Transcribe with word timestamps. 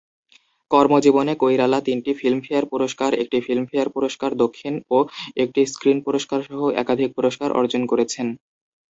কর্মজীবনে 0.71 1.33
কৈরালা 1.41 1.79
তিনটি 1.87 2.11
ফিল্মফেয়ার 2.19 2.65
পুরস্কার, 2.71 3.11
একটি 3.23 3.37
ফিল্মফেয়ার 3.41 3.89
পুরস্কার 3.95 4.31
দক্ষিণ 4.43 4.73
ও 4.89 4.97
একটি 5.43 5.61
স্ক্রিন 5.71 5.97
পুরস্কারসহ 6.05 6.59
একাধিক 6.81 7.09
পুরস্কার 7.17 7.49
অর্জন 7.59 7.81
করেছেন। 7.91 8.27